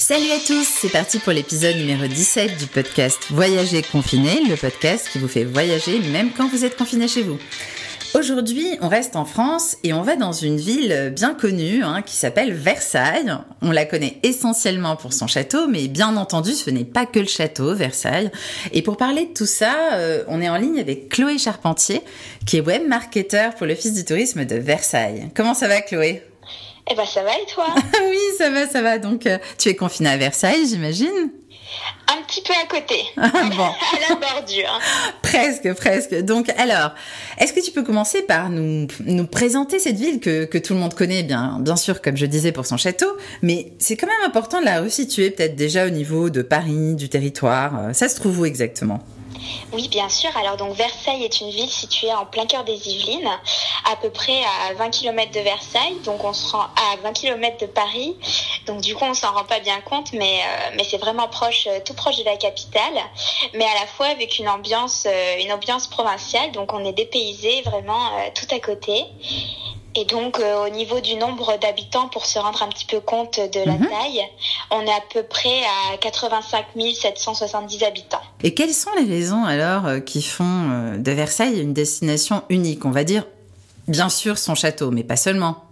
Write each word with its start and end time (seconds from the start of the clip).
Salut 0.00 0.30
à 0.30 0.38
tous, 0.38 0.66
c'est 0.66 0.88
parti 0.88 1.18
pour 1.18 1.34
l'épisode 1.34 1.76
numéro 1.76 2.06
17 2.06 2.56
du 2.56 2.66
podcast 2.66 3.18
Voyager 3.28 3.82
confiné, 3.82 4.40
le 4.48 4.56
podcast 4.56 5.10
qui 5.12 5.18
vous 5.18 5.28
fait 5.28 5.44
voyager 5.44 5.98
même 5.98 6.30
quand 6.34 6.48
vous 6.48 6.64
êtes 6.64 6.74
confiné 6.74 7.06
chez 7.06 7.22
vous. 7.22 7.38
Aujourd'hui, 8.14 8.78
on 8.80 8.88
reste 8.88 9.14
en 9.14 9.26
France 9.26 9.76
et 9.84 9.92
on 9.92 10.00
va 10.00 10.16
dans 10.16 10.32
une 10.32 10.56
ville 10.56 11.12
bien 11.14 11.34
connue 11.34 11.84
hein, 11.84 12.00
qui 12.00 12.16
s'appelle 12.16 12.54
Versailles. 12.54 13.30
On 13.60 13.72
la 13.72 13.84
connaît 13.84 14.16
essentiellement 14.22 14.96
pour 14.96 15.12
son 15.12 15.26
château, 15.26 15.68
mais 15.68 15.86
bien 15.86 16.16
entendu, 16.16 16.54
ce 16.54 16.70
n'est 16.70 16.86
pas 16.86 17.04
que 17.04 17.20
le 17.20 17.26
château, 17.26 17.74
Versailles. 17.74 18.30
Et 18.72 18.80
pour 18.80 18.96
parler 18.96 19.26
de 19.26 19.34
tout 19.34 19.46
ça, 19.46 19.92
euh, 19.92 20.24
on 20.28 20.40
est 20.40 20.48
en 20.48 20.56
ligne 20.56 20.80
avec 20.80 21.10
Chloé 21.10 21.36
Charpentier, 21.36 22.00
qui 22.46 22.56
est 22.56 22.62
web 22.62 22.88
marketeur 22.88 23.54
pour 23.54 23.66
l'Office 23.66 23.92
du 23.92 24.06
tourisme 24.06 24.46
de 24.46 24.56
Versailles. 24.56 25.28
Comment 25.34 25.54
ça 25.54 25.68
va, 25.68 25.82
Chloé? 25.82 26.22
Eh 26.90 26.94
ben, 26.94 27.06
ça 27.06 27.22
va 27.22 27.32
et 27.38 27.46
toi? 27.46 27.66
Oui, 28.08 28.18
ça 28.38 28.50
va, 28.50 28.66
ça 28.66 28.82
va. 28.82 28.98
Donc, 28.98 29.26
euh, 29.26 29.38
tu 29.58 29.68
es 29.68 29.76
confinée 29.76 30.10
à 30.10 30.16
Versailles, 30.16 30.66
j'imagine? 30.68 31.30
Un 32.08 32.22
petit 32.22 32.42
peu 32.42 32.52
à 32.52 32.66
côté, 32.66 33.04
bon. 33.16 33.64
à 33.64 34.08
la 34.08 34.16
bordure. 34.16 34.80
presque, 35.22 35.72
presque. 35.74 36.14
Donc, 36.22 36.48
alors, 36.58 36.92
est-ce 37.38 37.52
que 37.52 37.60
tu 37.60 37.70
peux 37.70 37.84
commencer 37.84 38.22
par 38.22 38.50
nous, 38.50 38.88
nous 39.06 39.26
présenter 39.26 39.78
cette 39.78 39.96
ville 39.96 40.18
que, 40.18 40.44
que 40.44 40.58
tout 40.58 40.74
le 40.74 40.80
monde 40.80 40.94
connaît, 40.94 41.22
bien, 41.22 41.58
bien 41.60 41.76
sûr, 41.76 42.02
comme 42.02 42.16
je 42.16 42.26
disais, 42.26 42.50
pour 42.50 42.66
son 42.66 42.76
château, 42.76 43.16
mais 43.42 43.72
c'est 43.78 43.96
quand 43.96 44.08
même 44.08 44.26
important 44.26 44.60
de 44.60 44.64
la 44.64 44.80
resituer 44.80 45.30
peut-être 45.30 45.54
déjà 45.54 45.86
au 45.86 45.90
niveau 45.90 46.30
de 46.30 46.42
Paris, 46.42 46.96
du 46.96 47.08
territoire. 47.08 47.94
Ça 47.94 48.08
se 48.08 48.16
trouve 48.16 48.40
où 48.40 48.44
exactement? 48.44 49.00
Oui, 49.72 49.88
bien 49.88 50.08
sûr. 50.08 50.30
Alors 50.36 50.56
donc 50.56 50.74
Versailles 50.74 51.24
est 51.24 51.40
une 51.40 51.50
ville 51.50 51.70
située 51.70 52.12
en 52.12 52.26
plein 52.26 52.46
cœur 52.46 52.64
des 52.64 52.88
Yvelines, 52.88 53.30
à 53.90 53.96
peu 53.96 54.10
près 54.10 54.42
à 54.68 54.74
20 54.74 54.90
km 54.90 55.32
de 55.32 55.40
Versailles. 55.40 55.96
Donc 56.04 56.24
on 56.24 56.32
se 56.32 56.52
rend 56.52 56.62
à 56.62 56.96
20 57.02 57.12
km 57.12 57.58
de 57.58 57.66
Paris. 57.66 58.16
Donc 58.66 58.80
du 58.80 58.94
coup 58.94 59.04
on 59.04 59.14
s'en 59.14 59.32
rend 59.32 59.44
pas 59.44 59.60
bien 59.60 59.80
compte, 59.80 60.12
mais 60.12 60.40
euh, 60.76 60.82
c'est 60.88 60.98
vraiment 60.98 61.28
proche, 61.28 61.66
euh, 61.66 61.78
tout 61.84 61.94
proche 61.94 62.18
de 62.18 62.24
la 62.24 62.36
capitale, 62.36 62.82
mais 63.54 63.64
à 63.64 63.80
la 63.80 63.86
fois 63.86 64.06
avec 64.06 64.38
une 64.38 64.48
ambiance, 64.48 65.04
euh, 65.06 65.38
une 65.38 65.52
ambiance 65.52 65.86
provinciale. 65.86 66.52
Donc 66.52 66.72
on 66.72 66.84
est 66.84 66.92
dépaysé 66.92 67.62
vraiment 67.62 68.10
tout 68.34 68.54
à 68.54 68.60
côté. 68.60 69.04
Et 69.96 70.04
donc, 70.04 70.38
euh, 70.38 70.66
au 70.66 70.68
niveau 70.68 71.00
du 71.00 71.16
nombre 71.16 71.58
d'habitants, 71.58 72.08
pour 72.08 72.24
se 72.24 72.38
rendre 72.38 72.62
un 72.62 72.68
petit 72.68 72.84
peu 72.84 73.00
compte 73.00 73.40
de 73.40 73.60
la 73.60 73.72
mhm. 73.72 73.88
taille, 73.88 74.22
on 74.70 74.82
est 74.82 74.92
à 74.92 75.02
peu 75.12 75.22
près 75.24 75.62
à 75.92 75.96
85 75.96 76.66
770 76.94 77.82
habitants. 77.82 78.20
Et 78.42 78.54
quelles 78.54 78.72
sont 78.72 78.90
les 78.96 79.04
raisons 79.04 79.44
alors 79.44 79.86
euh, 79.86 80.00
qui 80.00 80.22
font 80.22 80.44
euh, 80.44 80.96
de 80.96 81.10
Versailles 81.10 81.60
une 81.60 81.72
destination 81.72 82.42
unique? 82.48 82.84
On 82.84 82.90
va 82.90 83.02
dire, 83.02 83.26
bien 83.88 84.08
sûr, 84.08 84.38
son 84.38 84.54
château, 84.54 84.90
mais 84.90 85.02
pas 85.02 85.16
seulement. 85.16 85.64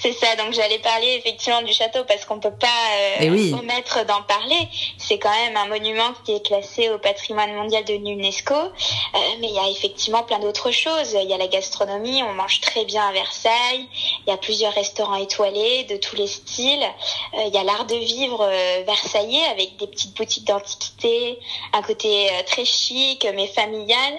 C'est 0.00 0.12
ça, 0.12 0.36
donc 0.36 0.52
j'allais 0.52 0.78
parler 0.78 1.14
effectivement 1.18 1.62
du 1.62 1.72
château 1.72 2.04
parce 2.04 2.24
qu'on 2.24 2.38
peut 2.38 2.54
pas 2.58 2.66
euh, 2.66 3.16
eh 3.20 3.54
omettre 3.54 4.04
d'en 4.06 4.22
parler. 4.22 4.68
C'est 4.98 5.18
quand 5.18 5.30
même 5.30 5.56
un 5.56 5.66
monument 5.66 6.12
qui 6.24 6.34
est 6.34 6.44
classé 6.44 6.88
au 6.90 6.98
patrimoine 6.98 7.52
mondial 7.54 7.84
de 7.84 7.94
l'UNESCO, 7.94 8.54
euh, 8.54 9.18
mais 9.40 9.48
il 9.48 9.54
y 9.54 9.58
a 9.58 9.68
effectivement 9.68 10.22
plein 10.22 10.38
d'autres 10.38 10.70
choses. 10.70 11.16
Il 11.20 11.28
y 11.28 11.32
a 11.32 11.38
la 11.38 11.48
gastronomie, 11.48 12.22
on 12.22 12.32
mange 12.34 12.60
très 12.60 12.84
bien 12.84 13.06
à 13.06 13.12
Versailles, 13.12 13.88
il 14.26 14.30
y 14.30 14.32
a 14.32 14.36
plusieurs 14.36 14.72
restaurants 14.72 15.16
étoilés 15.16 15.84
de 15.84 15.96
tous 15.96 16.16
les 16.16 16.26
styles, 16.26 16.86
euh, 17.34 17.44
il 17.46 17.54
y 17.54 17.58
a 17.58 17.64
l'art 17.64 17.86
de 17.86 17.96
vivre 17.96 18.42
euh, 18.42 18.82
versaillais 18.86 19.44
avec 19.50 19.76
des 19.76 19.86
petites 19.86 20.16
boutiques 20.16 20.46
d'antiquité, 20.46 21.38
un 21.72 21.82
côté 21.82 22.28
euh, 22.28 22.42
très 22.46 22.64
chic 22.64 23.26
mais 23.34 23.46
familial, 23.46 24.14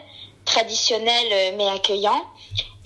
traditionnel 0.45 1.55
mais 1.57 1.67
accueillant. 1.67 2.21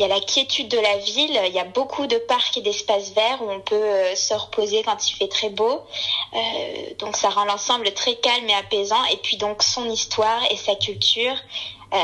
Il 0.02 0.08
y 0.08 0.12
a 0.12 0.16
la 0.16 0.20
quiétude 0.20 0.68
de 0.68 0.80
la 0.80 0.98
ville, 0.98 1.40
il 1.46 1.54
y 1.54 1.60
a 1.60 1.64
beaucoup 1.64 2.08
de 2.08 2.16
parcs 2.28 2.58
et 2.58 2.62
d'espaces 2.62 3.14
verts 3.14 3.38
où 3.44 3.52
on 3.52 3.60
peut 3.60 3.76
euh, 3.76 4.16
se 4.16 4.34
reposer 4.34 4.82
quand 4.82 4.98
il 5.08 5.16
fait 5.16 5.28
très 5.28 5.52
beau. 5.52 5.82
Euh, 6.34 6.38
donc 6.98 7.16
ça 7.16 7.30
rend 7.30 7.46
l'ensemble 7.46 7.94
très 7.94 8.16
calme 8.16 8.50
et 8.50 8.54
apaisant. 8.56 9.06
Et 9.14 9.18
puis 9.18 9.38
donc 9.38 9.62
son 9.62 9.88
histoire 9.88 10.42
et 10.50 10.58
sa 10.58 10.74
culture 10.74 11.36
euh, 11.94 11.98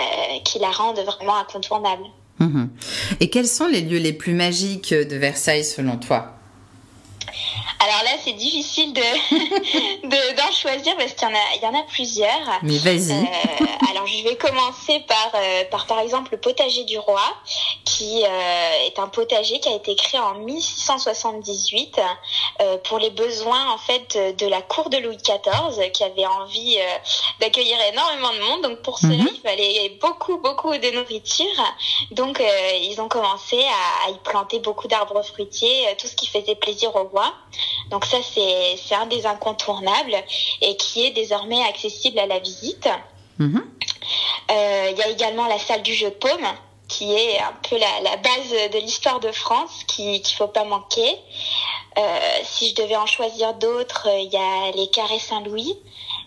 qui 0.45 0.59
la 0.59 0.69
rendent 0.69 0.99
vraiment 0.99 1.37
incontournable. 1.37 2.03
Mhm. 2.37 2.69
Et 3.19 3.31
quels 3.31 3.47
sont 3.47 3.65
les 3.65 3.81
lieux 3.81 3.97
les 3.97 4.13
plus 4.13 4.35
magiques 4.35 4.93
de 4.93 5.15
Versailles 5.15 5.65
selon 5.65 5.97
toi? 5.97 6.36
Alors 7.79 8.03
là, 8.03 8.11
c'est 8.23 8.33
difficile 8.33 8.93
de 8.93 10.35
d'en 10.35 10.51
choisir 10.51 10.95
parce 10.97 11.13
qu'il 11.13 11.27
y 11.27 11.31
en 11.31 11.35
a 11.35 11.55
il 11.55 11.61
y 11.61 11.65
en 11.65 11.79
a 11.79 11.83
plusieurs. 11.83 12.59
Mais 12.63 12.77
vas-y. 12.77 13.11
Euh, 13.11 13.65
alors 13.89 14.07
je 14.07 14.23
vais 14.23 14.35
commencer 14.35 14.99
par 15.07 15.31
euh, 15.35 15.63
par 15.69 15.85
par 15.85 15.99
exemple 15.99 16.31
le 16.31 16.39
potager 16.39 16.83
du 16.85 16.97
roi, 16.97 17.21
qui 17.85 18.23
euh, 18.23 18.87
est 18.87 18.97
un 18.99 19.07
potager 19.07 19.59
qui 19.59 19.69
a 19.69 19.75
été 19.75 19.95
créé 19.95 20.19
en 20.19 20.35
1678 20.35 21.99
pour 22.83 22.99
les 22.99 23.11
besoins 23.11 23.71
en 23.71 23.77
fait 23.77 24.17
de 24.37 24.47
la 24.47 24.61
cour 24.61 24.89
de 24.89 24.97
Louis 24.97 25.17
XIV, 25.17 25.91
qui 25.91 26.03
avait 26.03 26.25
envie 26.25 26.77
d'accueillir 27.39 27.77
énormément 27.91 28.33
de 28.33 28.39
monde. 28.39 28.61
Donc 28.63 28.81
pour 28.81 28.97
cela, 28.97 29.15
mhm. 29.15 29.29
il 29.31 29.41
fallait 29.41 29.97
beaucoup 30.01 30.37
beaucoup 30.37 30.75
de 30.75 30.91
nourriture. 30.91 31.45
Donc 32.11 32.41
ils 32.81 32.99
ont 32.99 33.07
commencé 33.07 33.63
à, 33.63 34.07
à 34.07 34.11
y 34.11 34.17
planter 34.23 34.59
beaucoup 34.59 34.87
d'arbres 34.87 35.21
fruitiers, 35.23 35.85
tout 35.99 36.07
ce 36.07 36.15
qui 36.15 36.27
faisait 36.27 36.55
plaisir 36.55 36.95
au 36.95 37.03
roi. 37.03 37.16
Donc 37.89 38.05
ça, 38.05 38.17
c'est 38.33 38.95
un 38.95 39.05
des 39.05 39.25
incontournables 39.25 40.15
et 40.61 40.75
qui 40.77 41.05
est 41.05 41.11
désormais 41.11 41.63
accessible 41.63 42.19
à 42.19 42.25
la 42.25 42.39
visite. 42.39 42.89
Mhm. 43.39 43.63
Euh, 44.49 44.89
il 44.91 44.97
y 44.97 45.03
a 45.03 45.09
également 45.09 45.47
la 45.47 45.59
salle 45.59 45.83
du 45.83 45.93
jeu 45.93 46.09
de 46.09 46.15
paume 46.15 46.47
qui 46.87 47.13
est 47.13 47.39
un 47.39 47.53
peu 47.69 47.77
la, 47.77 47.99
la 48.01 48.15
base 48.17 48.71
de 48.71 48.79
l'histoire 48.79 49.19
de 49.19 49.31
France, 49.31 49.83
qu'il 49.87 50.21
ne 50.21 50.27
faut 50.37 50.47
pas 50.47 50.63
manquer. 50.63 51.17
Euh, 51.97 52.19
si 52.43 52.69
je 52.69 52.75
devais 52.75 52.95
en 52.95 53.05
choisir 53.05 53.55
d'autres, 53.55 54.07
il 54.19 54.31
y 54.31 54.37
a 54.37 54.71
les 54.71 54.87
Carrés 54.87 55.19
Saint-Louis. 55.19 55.77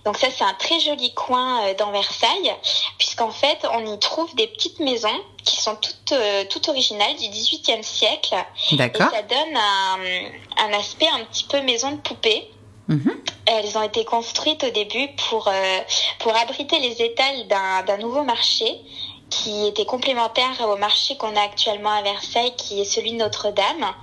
Donc 0.05 0.17
ça, 0.17 0.29
c'est 0.31 0.45
un 0.45 0.55
très 0.55 0.81
joli 0.81 1.13
coin 1.15 1.63
euh, 1.65 1.75
dans 1.75 1.91
Versailles, 1.93 2.55
puisqu'en 2.99 3.31
fait, 3.31 3.67
on 3.73 3.93
y 3.93 3.99
trouve 3.99 4.35
des 4.35 4.47
petites 4.47 4.81
maisons 4.81 5.09
qui 5.45 5.61
sont 5.61 5.77
toutes, 5.77 6.13
euh, 6.13 6.45
toutes 6.49 6.69
originales 6.69 7.17
du 7.17 7.29
XVIIIe 7.29 7.85
siècle. 7.85 8.35
D'accord. 8.73 9.09
Et 9.13 9.17
ça 9.17 9.23
donne 9.23 9.57
un, 9.57 10.69
un 10.69 10.79
aspect 10.79 11.09
un 11.09 11.25
petit 11.25 11.45
peu 11.45 11.61
maison 11.63 11.93
de 11.93 11.99
poupée. 11.99 12.51
Mhm. 12.89 13.23
Elles 13.47 13.77
ont 13.79 13.83
été 13.83 14.05
construites 14.05 14.65
au 14.65 14.71
début 14.71 15.09
pour, 15.29 15.51
pour 16.19 16.37
abriter 16.37 16.79
les 16.79 17.03
étals 17.03 17.47
d'un 17.49 17.97
nouveau 17.99 18.23
marché 18.23 18.81
qui 19.31 19.67
était 19.67 19.87
complémentaire 19.87 20.61
au 20.69 20.77
marché 20.77 21.17
qu'on 21.17 21.35
a 21.37 21.41
actuellement 21.41 21.91
à 21.91 22.03
Versailles, 22.03 22.55
qui 22.57 22.81
est 22.81 22.85
celui 22.85 23.13
de 23.13 23.19
Notre-Dame. 23.19 23.95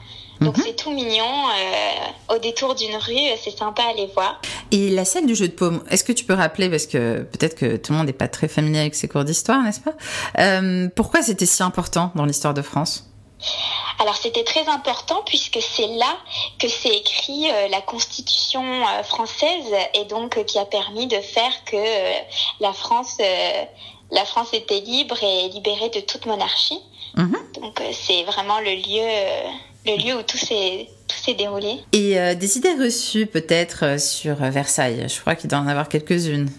Donc 0.41 0.57
mhm. 0.57 0.63
c'est 0.65 0.75
tout 0.75 0.91
mignon, 0.91 1.25
euh, 1.25 2.35
au 2.35 2.37
détour 2.39 2.75
d'une 2.75 2.95
rue, 2.95 3.37
c'est 3.43 3.57
sympa 3.57 3.83
à 3.83 3.89
aller 3.89 4.09
voir. 4.13 4.41
Et 4.71 4.89
la 4.89 5.05
scène 5.05 5.25
du 5.25 5.35
jeu 5.35 5.47
de 5.47 5.53
paume, 5.53 5.83
est-ce 5.89 6.03
que 6.03 6.11
tu 6.11 6.25
peux 6.25 6.33
rappeler, 6.33 6.69
parce 6.69 6.85
que 6.85 7.23
peut-être 7.23 7.55
que 7.55 7.77
tout 7.77 7.91
le 7.91 7.97
monde 7.97 8.07
n'est 8.07 8.13
pas 8.13 8.27
très 8.27 8.47
familier 8.47 8.79
avec 8.79 8.95
ces 8.95 9.07
cours 9.07 9.23
d'histoire, 9.23 9.61
n'est-ce 9.63 9.81
pas? 9.81 9.93
Euh, 10.39 10.89
Pourquoi 10.95 11.21
c'était 11.21 11.45
si 11.45 11.63
important 11.63 12.11
dans 12.15 12.25
l'histoire 12.25 12.53
de 12.53 12.61
France? 12.61 13.07
Alors 13.99 14.15
c'était 14.15 14.43
très 14.43 14.67
important 14.67 15.21
puisque 15.25 15.59
c'est 15.61 15.87
là 15.87 16.17
que 16.59 16.67
s'est 16.67 16.95
écrit 16.95 17.49
euh, 17.49 17.67
la 17.67 17.81
Constitution 17.81 18.63
euh, 18.63 19.03
française 19.03 19.73
et 19.93 20.05
donc 20.05 20.37
euh, 20.37 20.43
qui 20.43 20.59
a 20.59 20.65
permis 20.65 21.07
de 21.07 21.19
faire 21.19 21.63
que 21.65 21.77
la 22.59 22.73
France 22.73 23.17
la 24.09 24.23
France 24.23 24.53
était 24.53 24.79
libre 24.79 25.21
et 25.21 25.49
libérée 25.49 25.89
de 25.89 25.99
toute 25.99 26.25
monarchie. 26.25 26.79
Mhm. 27.15 27.35
Donc 27.61 27.81
c'est 27.91 28.23
vraiment 28.23 28.59
le 28.59 28.73
lieu 28.75 29.07
le 29.87 30.03
lieu 30.03 30.15
où 30.17 30.23
tout 30.23 30.37
s'est 30.37 30.89
tout 31.07 31.17
s'est 31.17 31.33
déroulé. 31.33 31.79
Et 31.93 32.19
euh, 32.19 32.35
des 32.35 32.57
idées 32.57 32.73
reçues 32.73 33.25
peut-être 33.25 33.85
euh, 33.85 33.97
sur 33.97 34.43
euh, 34.43 34.49
Versailles. 34.49 35.07
Je 35.07 35.19
crois 35.21 35.35
qu'il 35.35 35.49
doit 35.49 35.59
en 35.59 35.67
avoir 35.67 35.89
quelques-unes. 35.89 36.49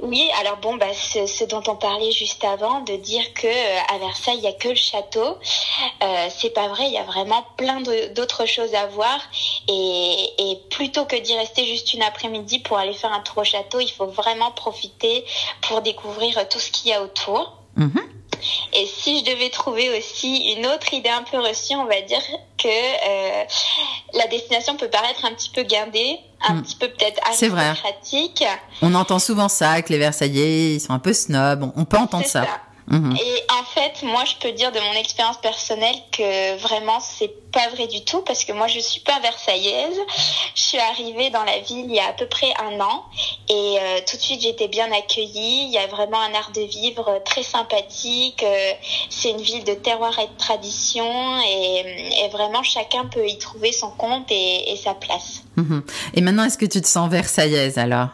Oui, 0.00 0.26
alors 0.40 0.56
bon, 0.58 0.76
bah, 0.76 0.86
ce, 0.94 1.44
dont 1.44 1.62
on 1.66 1.76
parlait 1.76 2.12
juste 2.12 2.44
avant, 2.44 2.80
de 2.80 2.96
dire 2.96 3.22
que 3.34 3.46
à 3.46 3.98
Versailles 3.98 4.38
il 4.38 4.44
y 4.44 4.46
a 4.46 4.52
que 4.52 4.68
le 4.68 4.74
château, 4.74 5.36
euh, 6.02 6.28
c'est 6.34 6.50
pas 6.50 6.68
vrai. 6.68 6.84
Il 6.86 6.92
y 6.92 6.98
a 6.98 7.02
vraiment 7.02 7.44
plein 7.58 7.82
d'autres 8.14 8.46
choses 8.46 8.74
à 8.74 8.86
voir. 8.86 9.18
Et, 9.68 10.30
et 10.38 10.58
plutôt 10.70 11.04
que 11.04 11.16
d'y 11.16 11.36
rester 11.36 11.66
juste 11.66 11.92
une 11.92 12.02
après-midi 12.02 12.60
pour 12.60 12.78
aller 12.78 12.94
faire 12.94 13.12
un 13.12 13.20
tour 13.20 13.38
au 13.38 13.44
château, 13.44 13.80
il 13.80 13.90
faut 13.90 14.06
vraiment 14.06 14.50
profiter 14.50 15.24
pour 15.62 15.82
découvrir 15.82 16.48
tout 16.48 16.58
ce 16.58 16.70
qu'il 16.70 16.90
y 16.90 16.94
a 16.94 17.02
autour. 17.02 17.58
Mhm. 17.76 18.00
Et 18.72 18.86
si 18.86 19.20
je 19.20 19.24
devais 19.24 19.50
trouver 19.50 19.96
aussi 19.96 20.54
une 20.56 20.66
autre 20.66 20.92
idée 20.92 21.10
un 21.10 21.22
peu 21.22 21.38
reçue, 21.38 21.74
on 21.74 21.86
va 21.86 22.00
dire 22.02 22.22
que 22.58 22.68
euh, 22.68 23.44
la 24.14 24.26
destination 24.28 24.76
peut 24.76 24.88
paraître 24.88 25.24
un 25.24 25.32
petit 25.32 25.50
peu 25.50 25.62
guindée, 25.62 26.18
un 26.46 26.54
hmm. 26.54 26.62
petit 26.62 26.76
peu 26.76 26.88
peut-être 26.88 27.20
aristocratique. 27.26 28.44
On 28.82 28.94
entend 28.94 29.18
souvent 29.18 29.48
ça, 29.48 29.82
que 29.82 29.92
les 29.92 29.98
Versaillais, 29.98 30.74
ils 30.74 30.80
sont 30.80 30.92
un 30.92 30.98
peu 30.98 31.12
snobs. 31.12 31.72
On 31.76 31.84
peut 31.84 31.98
entendre 31.98 32.26
ça. 32.26 32.46
Mhm. 32.86 33.16
Et 33.16 33.42
en 33.50 33.64
fait, 33.64 34.02
moi, 34.02 34.24
je 34.24 34.34
peux 34.40 34.52
dire 34.52 34.70
de 34.70 34.80
mon 34.80 34.92
expérience 34.92 35.38
personnelle 35.38 35.96
que 36.12 36.56
vraiment, 36.58 37.00
c'est 37.00 37.32
pas 37.50 37.68
vrai 37.74 37.86
du 37.86 38.04
tout 38.04 38.20
parce 38.22 38.44
que 38.44 38.52
moi, 38.52 38.66
je 38.66 38.78
suis 38.78 39.00
pas 39.00 39.18
versaillaise. 39.20 39.98
Je 40.54 40.62
suis 40.62 40.78
arrivée 40.78 41.30
dans 41.30 41.44
la 41.44 41.60
ville 41.60 41.86
il 41.88 41.94
y 41.94 42.00
a 42.00 42.08
à 42.08 42.12
peu 42.12 42.26
près 42.26 42.52
un 42.60 42.80
an 42.80 43.04
et 43.48 43.76
euh, 43.80 44.00
tout 44.06 44.16
de 44.16 44.22
suite, 44.22 44.44
été 44.44 44.68
bien 44.68 44.90
accueillie. 44.92 45.64
Il 45.66 45.70
y 45.70 45.78
a 45.78 45.86
vraiment 45.86 46.20
un 46.20 46.34
art 46.34 46.50
de 46.52 46.62
vivre 46.62 47.22
très 47.24 47.42
sympathique. 47.42 48.42
Euh, 48.42 48.72
c'est 49.08 49.30
une 49.30 49.40
ville 49.40 49.64
de 49.64 49.74
terroir 49.74 50.18
et 50.18 50.26
de 50.26 50.36
tradition 50.36 51.40
et, 51.46 52.24
et, 52.24 52.28
vraiment, 52.28 52.62
chacun 52.62 53.06
peut 53.06 53.26
y 53.26 53.38
trouver 53.38 53.72
son 53.72 53.90
compte 53.90 54.30
et, 54.30 54.72
et 54.72 54.76
sa 54.76 54.94
place. 54.94 55.42
Mhm. 55.56 55.82
Et 56.14 56.20
maintenant, 56.20 56.44
est-ce 56.44 56.58
que 56.58 56.66
tu 56.66 56.80
te 56.82 56.86
sens 56.86 57.10
versaillaise 57.10 57.78
alors? 57.78 58.08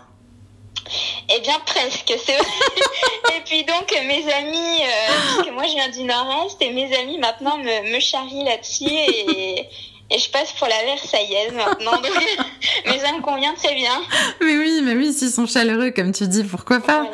Eh 1.33 1.41
bien, 1.41 1.59
presque, 1.65 2.13
c'est 2.25 2.33
et 3.37 3.41
puis 3.45 3.65
donc, 3.65 3.93
mes 4.07 4.33
amis, 4.33 4.83
euh, 4.83 5.37
parce 5.37 5.47
que 5.49 5.53
moi 5.53 5.65
je 5.67 5.73
viens 5.73 5.89
du 5.89 6.03
Nord-Est, 6.03 6.61
et 6.61 6.71
mes 6.71 6.97
amis 6.97 7.19
maintenant 7.19 7.59
me, 7.59 7.93
me 7.93 8.01
charrient 8.01 8.45
là-dessus, 8.45 8.85
et, 8.91 9.69
et 10.11 10.19
je 10.19 10.29
passe 10.31 10.53
pour 10.53 10.67
la 10.67 10.83
Versaillaise 10.85 11.53
maintenant. 11.53 11.93
Donc, 11.93 12.11
mais 12.87 12.99
ça 12.99 13.13
me 13.13 13.23
convient 13.23 13.55
très 13.55 13.75
bien. 13.75 14.03
Mais 14.41 14.57
oui, 14.59 14.81
mais 14.83 14.95
oui, 14.95 15.13
s'ils 15.13 15.31
sont 15.31 15.47
chaleureux, 15.47 15.93
comme 15.93 16.13
tu 16.13 16.27
dis, 16.27 16.43
pourquoi 16.43 16.81
pas? 16.81 17.07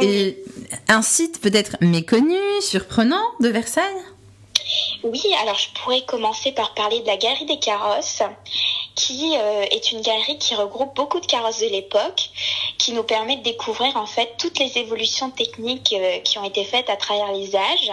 Et 0.00 0.42
un 0.88 1.02
site 1.02 1.40
peut-être 1.40 1.76
méconnu, 1.80 2.38
surprenant 2.60 3.24
de 3.40 3.48
Versailles? 3.48 4.02
Oui, 5.02 5.22
alors 5.42 5.58
je 5.58 5.68
pourrais 5.80 6.02
commencer 6.02 6.52
par 6.52 6.74
parler 6.74 7.00
de 7.00 7.06
la 7.06 7.16
Galerie 7.16 7.46
des 7.46 7.58
Carrosses, 7.58 8.22
qui 8.96 9.36
euh, 9.36 9.62
est 9.70 9.92
une 9.92 10.00
galerie 10.00 10.38
qui 10.38 10.54
regroupe 10.54 10.96
beaucoup 10.96 11.20
de 11.20 11.26
carrosses 11.26 11.60
de 11.60 11.66
l'époque, 11.66 12.30
qui 12.78 12.92
nous 12.92 13.04
permet 13.04 13.36
de 13.36 13.42
découvrir 13.42 13.96
en 13.96 14.06
fait 14.06 14.34
toutes 14.38 14.58
les 14.58 14.78
évolutions 14.78 15.30
techniques 15.30 15.94
euh, 15.96 16.18
qui 16.20 16.38
ont 16.38 16.44
été 16.44 16.64
faites 16.64 16.88
à 16.88 16.96
travers 16.96 17.30
les 17.32 17.54
âges. 17.54 17.92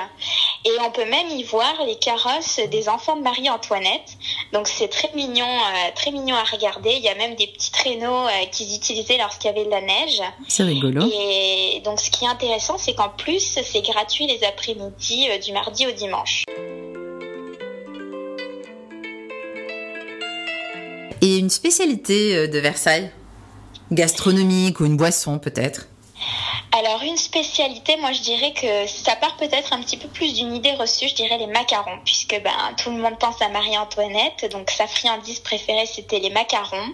Et 0.65 0.71
on 0.81 0.91
peut 0.91 1.05
même 1.05 1.29
y 1.29 1.43
voir 1.43 1.73
les 1.85 1.97
carrosses 1.97 2.59
des 2.71 2.87
enfants 2.87 3.17
de 3.17 3.21
Marie-Antoinette. 3.21 4.17
Donc 4.53 4.67
c'est 4.67 4.87
très 4.87 5.11
mignon, 5.13 5.45
euh, 5.45 5.91
très 5.93 6.11
mignon 6.11 6.37
à 6.37 6.43
regarder. 6.45 6.93
Il 6.93 7.03
y 7.03 7.09
a 7.09 7.15
même 7.15 7.35
des 7.35 7.47
petits 7.47 7.71
traîneaux 7.71 8.27
qu'ils 8.51 8.73
utilisaient 8.73 9.17
lorsqu'il 9.17 9.47
y 9.47 9.53
avait 9.53 9.65
de 9.65 9.71
la 9.71 9.81
neige. 9.81 10.21
C'est 10.47 10.63
rigolo. 10.63 11.05
Et 11.13 11.81
donc 11.83 11.99
ce 11.99 12.09
qui 12.09 12.23
est 12.23 12.29
intéressant, 12.29 12.77
c'est 12.77 12.95
qu'en 12.95 13.09
plus 13.09 13.59
c'est 13.61 13.81
gratuit 13.81 14.25
les 14.25 14.45
après-midi 14.45 15.27
du 15.39 15.51
mardi 15.51 15.85
au 15.85 15.91
dimanche. 15.91 16.45
Et 21.23 21.37
une 21.37 21.49
spécialité 21.49 22.35
euh, 22.35 22.47
de 22.47 22.59
Versailles? 22.59 23.09
Gastronomique 23.93 24.81
ou 24.81 24.85
une 24.85 24.97
boisson 24.97 25.39
peut-être? 25.39 25.87
Alors 26.77 27.01
une 27.01 27.15
spécialité, 27.15 27.95
moi 27.95 28.11
je 28.11 28.21
dirais 28.21 28.51
que 28.51 28.87
ça 28.87 29.15
part 29.15 29.37
peut-être 29.37 29.71
un 29.71 29.81
petit 29.81 29.95
peu 29.95 30.09
plus 30.09 30.33
d'une 30.33 30.53
idée 30.53 30.73
reçue, 30.73 31.07
je 31.07 31.15
dirais 31.15 31.37
les 31.37 31.47
macarons, 31.47 31.99
puisque 32.03 32.37
ben 32.43 32.51
tout 32.77 32.89
le 32.89 32.97
monde 32.97 33.17
pense 33.19 33.41
à 33.41 33.47
Marie-Antoinette, 33.47 34.49
donc 34.51 34.69
sa 34.69 34.85
friandise 34.85 35.39
préférée 35.39 35.85
c'était 35.85 36.19
les 36.19 36.31
macarons. 36.31 36.89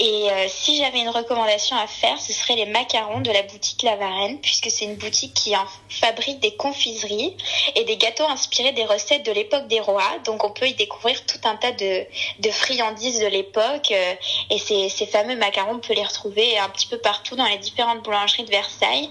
Et 0.00 0.28
euh, 0.28 0.46
si 0.48 0.78
j'avais 0.78 0.98
une 0.98 1.08
recommandation 1.08 1.76
à 1.76 1.86
faire, 1.86 2.18
ce 2.20 2.32
serait 2.32 2.56
les 2.56 2.66
macarons 2.66 3.20
de 3.20 3.30
la 3.30 3.42
boutique 3.42 3.82
La 3.82 3.94
Varenne, 3.94 4.38
puisque 4.40 4.68
c'est 4.68 4.86
une 4.86 4.96
boutique 4.96 5.34
qui 5.34 5.54
en 5.56 5.64
fabrique 5.88 6.40
des 6.40 6.56
confiseries 6.56 7.36
et 7.76 7.84
des 7.84 7.96
gâteaux 7.96 8.24
inspirés 8.24 8.72
des 8.72 8.84
recettes 8.84 9.24
de 9.24 9.30
l'époque 9.30 9.68
des 9.68 9.78
rois. 9.78 10.02
Donc 10.24 10.42
on 10.42 10.50
peut 10.50 10.66
y 10.66 10.74
découvrir 10.74 11.24
tout 11.26 11.38
un 11.44 11.54
tas 11.54 11.70
de, 11.70 12.04
de 12.40 12.50
friandises 12.50 13.20
de 13.20 13.26
l'époque. 13.26 13.92
Euh, 13.92 14.14
et 14.50 14.58
ces, 14.58 14.88
ces 14.88 15.06
fameux 15.06 15.36
macarons, 15.36 15.74
on 15.74 15.78
peut 15.78 15.94
les 15.94 16.04
retrouver 16.04 16.58
un 16.58 16.68
petit 16.70 16.88
peu 16.88 16.98
partout 16.98 17.36
dans 17.36 17.46
les 17.46 17.58
différentes 17.58 18.02
boulangeries 18.02 18.44
de 18.44 18.50
Versailles. 18.50 19.10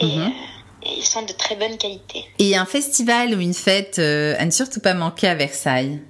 Et, 0.00 0.06
mhm. 0.06 0.22
euh, 0.22 0.88
ils 0.96 1.04
sont 1.04 1.22
de 1.22 1.32
très 1.32 1.56
bonne 1.56 1.76
qualité. 1.76 2.24
Et 2.38 2.56
un 2.56 2.66
festival 2.66 3.34
ou 3.34 3.40
une 3.40 3.54
fête 3.54 3.98
à 3.98 4.44
ne 4.44 4.50
surtout 4.50 4.80
pas 4.80 4.92
manquer 4.94 5.28
à 5.28 5.34
Versailles? 5.34 6.00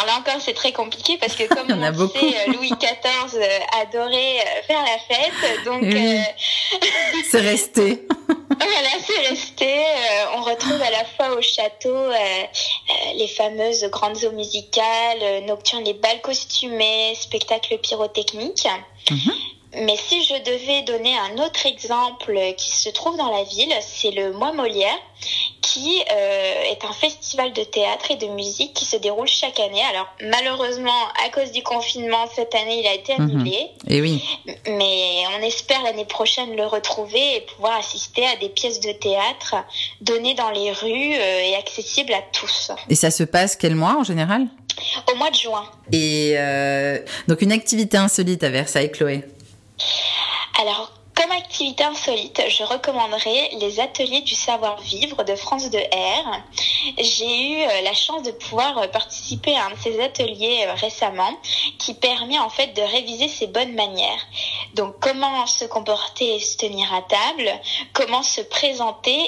Alors 0.00 0.14
là 0.14 0.20
encore, 0.20 0.40
c'est 0.40 0.54
très 0.54 0.72
compliqué 0.72 1.18
parce 1.18 1.34
que 1.34 1.44
comme 1.54 1.70
on, 1.70 1.82
on 1.82 2.08
sait, 2.08 2.48
euh, 2.48 2.52
Louis 2.52 2.70
XIV 2.70 3.34
euh, 3.34 3.58
adorait 3.82 4.38
euh, 4.38 4.62
faire 4.66 4.82
la 4.82 4.98
fête, 4.98 5.64
donc 5.64 5.84
c'est 7.30 7.40
resté. 7.40 8.06
voilà, 8.28 8.90
c'est 9.06 9.28
resté. 9.28 9.84
on 10.36 10.42
retrouve 10.42 10.80
à 10.80 10.90
la 10.90 11.04
fois 11.04 11.36
au 11.36 11.42
château 11.42 11.96
les 13.16 13.28
fameuses 13.28 13.84
grandes 13.86 14.24
eaux 14.24 14.32
musicales, 14.32 15.44
nocturnes, 15.46 15.84
les 15.84 15.94
balles 15.94 16.20
costumés, 16.20 17.14
spectacles 17.14 17.78
pyrotechniques. 17.78 18.68
Mhm. 19.10 19.32
Mais 19.72 19.96
si 19.96 20.24
je 20.24 20.34
devais 20.34 20.82
donner 20.82 21.16
un 21.16 21.38
autre 21.44 21.64
exemple 21.66 22.36
qui 22.56 22.72
se 22.72 22.88
trouve 22.88 23.16
dans 23.16 23.30
la 23.30 23.44
ville, 23.44 23.72
c'est 23.80 24.10
le 24.10 24.32
Mois 24.32 24.52
Molière, 24.52 24.98
qui 25.72 26.02
euh, 26.12 26.72
est 26.72 26.84
un 26.84 26.92
festival 26.92 27.52
de 27.52 27.62
théâtre 27.62 28.10
et 28.10 28.16
de 28.16 28.26
musique 28.26 28.74
qui 28.74 28.84
se 28.84 28.96
déroule 28.96 29.28
chaque 29.28 29.60
année. 29.60 29.82
Alors 29.90 30.08
malheureusement, 30.20 31.06
à 31.24 31.28
cause 31.30 31.52
du 31.52 31.62
confinement, 31.62 32.26
cette 32.34 32.54
année, 32.56 32.80
il 32.80 32.86
a 32.86 32.94
été 32.94 33.14
mhm. 33.16 33.30
annulé. 33.30 33.68
Et 33.86 34.00
oui. 34.00 34.24
Mais 34.66 35.22
on 35.38 35.42
espère 35.42 35.82
l'année 35.82 36.04
prochaine 36.04 36.56
le 36.56 36.66
retrouver 36.66 37.36
et 37.36 37.40
pouvoir 37.42 37.78
assister 37.78 38.26
à 38.26 38.36
des 38.36 38.48
pièces 38.48 38.80
de 38.80 38.90
théâtre 38.92 39.54
données 40.00 40.34
dans 40.34 40.50
les 40.50 40.72
rues 40.72 41.14
euh, 41.14 41.50
et 41.50 41.54
accessibles 41.54 42.14
à 42.14 42.22
tous. 42.32 42.72
Et 42.88 42.96
ça 42.96 43.12
se 43.12 43.22
passe 43.22 43.54
quel 43.54 43.76
mois 43.76 43.96
en 43.98 44.04
général? 44.04 44.46
Au 45.12 45.16
mois 45.16 45.30
de 45.30 45.36
juin. 45.36 45.64
Et 45.92 46.32
euh, 46.36 46.98
donc 47.28 47.42
une 47.42 47.52
activité 47.52 47.96
insolite 47.96 48.42
à 48.42 48.48
Versailles, 48.48 48.90
Chloé? 48.90 49.22
Alors, 50.60 50.92
comme 51.60 51.68
activité 51.68 51.84
insolite, 51.84 52.42
je 52.48 52.64
recommanderais 52.64 53.50
les 53.60 53.80
ateliers 53.80 54.22
du 54.22 54.34
savoir-vivre 54.34 55.24
de 55.24 55.34
France 55.34 55.68
de 55.68 55.78
R. 55.78 56.40
J'ai 56.98 57.50
eu 57.50 57.62
euh, 57.62 57.82
la 57.84 57.92
chance 57.92 58.22
de 58.22 58.30
pouvoir 58.30 58.78
euh, 58.78 58.86
participer 58.86 59.54
à 59.54 59.66
un 59.66 59.70
de 59.70 59.76
ces 59.82 60.00
ateliers 60.00 60.64
euh, 60.66 60.72
récemment 60.74 61.32
qui 61.78 61.92
permet 61.92 62.38
en 62.38 62.48
fait 62.48 62.74
de 62.74 62.80
réviser 62.80 63.28
ses 63.28 63.46
bonnes 63.46 63.74
manières. 63.74 64.26
Donc 64.74 64.94
comment 65.00 65.46
se 65.46 65.66
comporter 65.66 66.36
et 66.36 66.40
se 66.40 66.56
tenir 66.56 66.92
à 66.94 67.02
table, 67.02 67.50
comment 67.92 68.22
se 68.22 68.40
présenter 68.40 69.18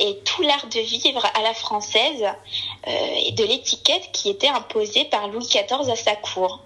et 0.00 0.18
tout 0.24 0.42
l'art 0.42 0.66
de 0.66 0.80
vivre 0.80 1.24
à 1.38 1.42
la 1.42 1.54
française 1.54 2.24
et 2.86 3.32
de 3.32 3.44
l'étiquette 3.44 4.10
qui 4.12 4.30
était 4.30 4.48
imposée 4.48 5.04
par 5.04 5.28
Louis 5.28 5.46
XIV 5.46 5.90
à 5.90 5.96
sa 5.96 6.16
cour. 6.16 6.60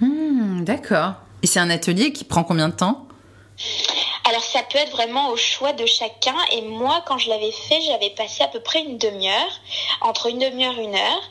Hmm, 0.00 0.64
d'accord. 0.64 1.12
Et 1.42 1.46
c'est 1.46 1.60
un 1.60 1.70
atelier 1.70 2.12
qui 2.12 2.24
prend 2.24 2.44
combien 2.44 2.68
de 2.68 2.74
temps? 2.74 3.06
Alors 4.40 4.50
ça 4.50 4.62
peut 4.62 4.78
être 4.78 4.92
vraiment 4.92 5.28
au 5.28 5.36
choix 5.36 5.72
de 5.72 5.84
chacun. 5.84 6.34
Et 6.52 6.62
moi 6.62 7.02
quand 7.06 7.18
je 7.18 7.28
l'avais 7.28 7.52
fait 7.52 7.80
j'avais 7.82 8.10
passé 8.10 8.42
à 8.42 8.48
peu 8.48 8.60
près 8.60 8.80
une 8.80 8.96
demi-heure, 8.96 9.60
entre 10.00 10.26
une 10.26 10.38
demi-heure 10.38 10.78
et 10.78 10.84
une 10.84 10.94
heure. 10.94 11.22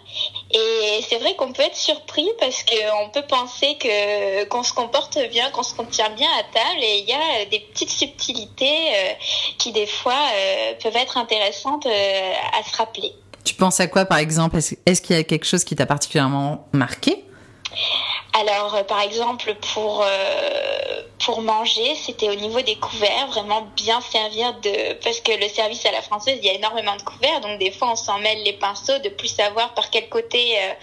Et 0.51 1.01
c'est 1.07 1.17
vrai 1.17 1.35
qu'on 1.35 1.51
peut 1.51 1.63
être 1.63 1.75
surpris 1.75 2.27
parce 2.39 2.63
qu'on 2.63 3.09
peut 3.09 3.25
penser 3.27 3.77
que 3.79 4.43
qu'on 4.45 4.63
se 4.63 4.73
comporte 4.73 5.17
bien, 5.29 5.49
qu'on 5.51 5.63
se 5.63 5.73
tient 5.89 6.09
bien 6.09 6.29
à 6.39 6.43
table. 6.43 6.83
Et 6.83 6.99
il 6.99 7.09
y 7.09 7.13
a 7.13 7.45
des 7.45 7.59
petites 7.59 7.89
subtilités 7.89 8.77
euh, 8.93 9.13
qui 9.57 9.71
des 9.71 9.87
fois 9.87 10.13
euh, 10.13 10.73
peuvent 10.81 10.97
être 10.97 11.17
intéressantes 11.17 11.85
euh, 11.85 12.33
à 12.59 12.63
se 12.63 12.75
rappeler. 12.75 13.13
Tu 13.43 13.55
penses 13.55 13.79
à 13.79 13.87
quoi 13.87 14.05
par 14.05 14.19
exemple? 14.19 14.57
Est-ce 14.57 15.01
qu'il 15.01 15.15
y 15.15 15.19
a 15.19 15.23
quelque 15.23 15.45
chose 15.45 15.63
qui 15.63 15.75
t'a 15.75 15.85
particulièrement 15.85 16.67
marqué? 16.73 17.23
Alors, 18.39 18.75
euh, 18.75 18.83
par 18.83 19.01
exemple, 19.01 19.55
pour 19.73 20.01
euh, 20.01 20.78
pour 21.25 21.41
manger, 21.41 21.95
c'était 21.95 22.29
au 22.29 22.35
niveau 22.35 22.61
des 22.61 22.75
couverts, 22.75 23.27
vraiment 23.27 23.67
bien 23.75 23.99
servir 24.01 24.53
de 24.61 24.93
parce 25.03 25.19
que 25.19 25.31
le 25.31 25.47
service 25.49 25.85
à 25.85 25.91
la 25.91 26.01
française, 26.01 26.39
il 26.41 26.45
y 26.45 26.49
a 26.49 26.53
énormément 26.53 26.95
de 26.95 27.01
couverts, 27.01 27.41
donc 27.41 27.59
des 27.59 27.71
fois 27.71 27.91
on 27.91 27.95
s'en 27.95 28.19
mêle 28.19 28.41
les 28.43 28.53
pinceaux, 28.53 28.97
de 28.99 29.09
plus 29.09 29.27
savoir 29.27 29.73
par 29.73 29.89
quel 29.89 30.09
côté 30.09 30.57
euh, 30.57 30.73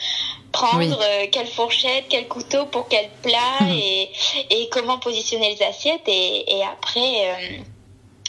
prendre, 0.52 0.98
quelle 1.32 1.46
fourchette, 1.46 2.06
quel 2.08 2.28
couteau 2.28 2.66
pour 2.66 2.88
quel 2.88 3.08
plat 3.22 3.60
mhm. 3.60 3.70
et 3.70 4.10
et 4.50 4.68
comment 4.70 4.98
positionner 4.98 5.54
les 5.54 5.62
assiettes 5.62 6.08
et 6.08 6.58
et 6.58 6.62
après 6.62 7.64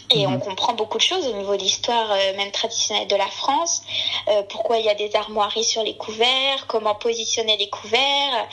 et 0.09 0.25
on 0.25 0.31
mhm. 0.31 0.39
comprend 0.39 0.73
beaucoup 0.73 0.97
de 0.97 1.03
choses 1.03 1.27
au 1.27 1.33
niveau 1.33 1.55
de 1.55 1.61
l'histoire 1.61 2.11
euh, 2.11 2.37
même 2.37 2.51
traditionnelle 2.51 3.07
de 3.07 3.15
la 3.15 3.27
France, 3.27 3.81
euh, 4.29 4.43
pourquoi 4.49 4.77
il 4.77 4.85
y 4.85 4.89
a 4.89 4.95
des 4.95 5.15
armoiries 5.15 5.63
sur 5.63 5.83
les 5.83 5.95
couverts, 5.95 6.65
comment 6.67 6.95
positionner 6.95 7.57
les 7.57 7.69
couverts. 7.69 8.47